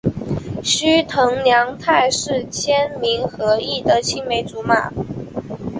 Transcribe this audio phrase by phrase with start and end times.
[0.63, 4.91] 须藤良太是千明和义的青梅竹马。